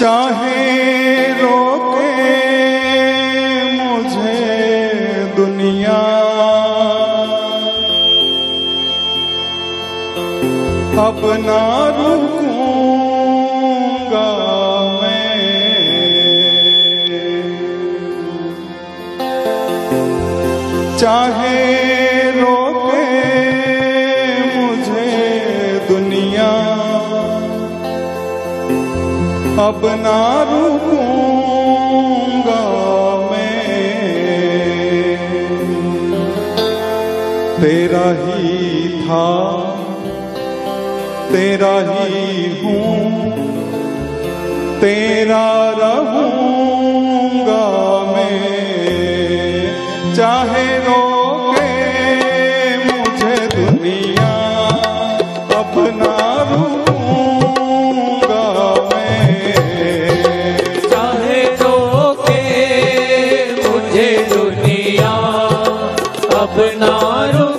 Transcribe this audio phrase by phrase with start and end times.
[0.00, 2.12] चाहे रोके
[3.72, 4.46] मुझे
[5.36, 6.00] दुनिया।
[11.08, 11.62] अपना
[11.98, 12.32] रुकूँगा
[15.02, 15.36] मैं।
[20.98, 21.79] चाहे
[29.70, 31.02] अब ना रुकूँगा
[33.26, 33.68] मैं।
[37.60, 38.56] तेरा ही
[39.02, 39.28] था
[41.32, 42.26] तेरा ही
[42.60, 42.96] हूँ
[44.80, 45.46] तेरा
[45.78, 46.39] रहूँ
[66.56, 67.49] Phật nói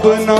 [0.00, 0.39] अपना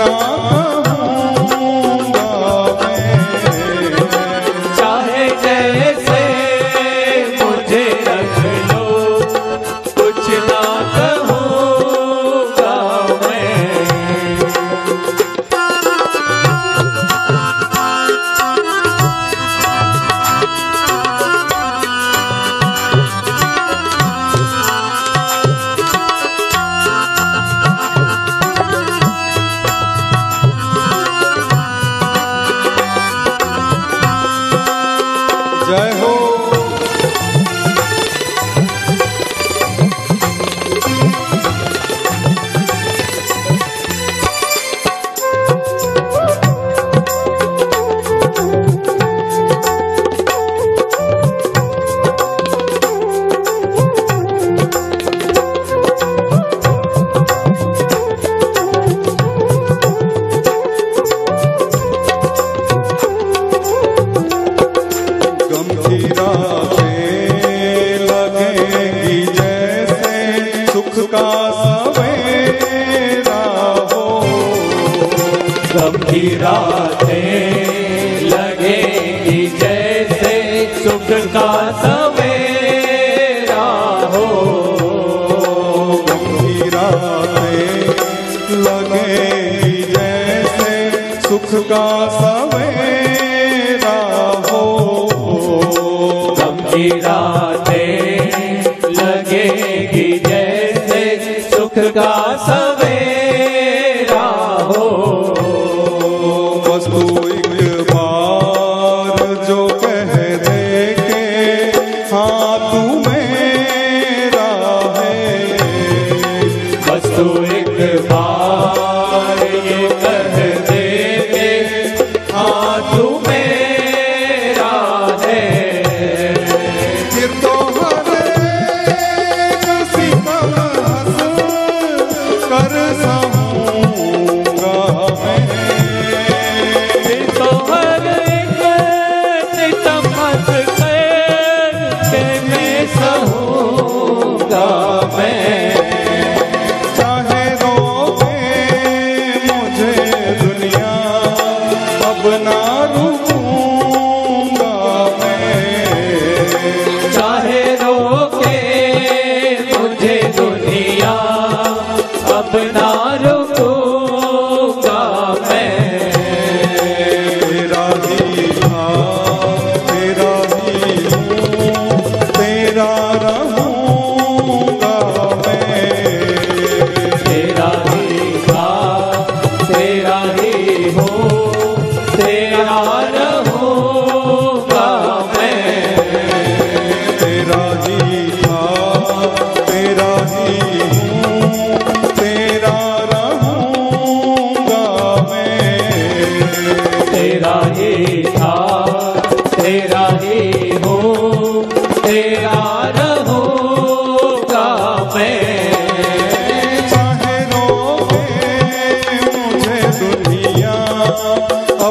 [0.00, 0.77] না
[76.34, 80.34] रातें लगेगी जैसे
[80.82, 81.50] सुख का
[81.82, 83.66] सवेरा
[84.12, 84.26] हो।
[86.74, 87.88] रातें
[88.66, 90.74] लगेगी जैसे
[91.28, 91.86] सुख का
[92.18, 93.98] सवेरा
[94.50, 94.64] हो।
[96.38, 96.58] गम
[97.06, 97.67] रात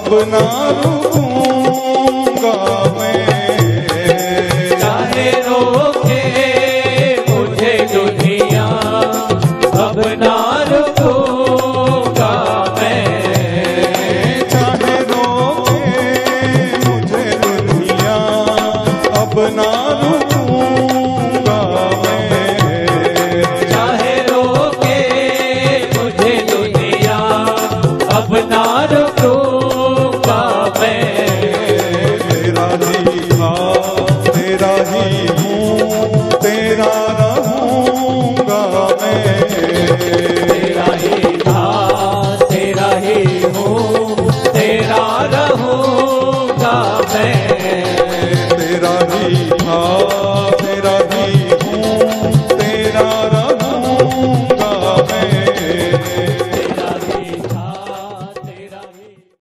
[0.08, 0.42] अपना
[0.82, 2.52] रूपूँगा
[2.98, 6.22] मैं। चाहे रोके
[7.30, 8.68] मुझे दुनिया
[9.86, 10.36] अपना
[10.70, 12.32] रूपूँगा
[12.78, 13.04] मैं।
[14.54, 15.66] चाहे रोके
[16.88, 18.18] मुझे दुनिया
[19.24, 19.68] अपना
[28.18, 28.47] अपना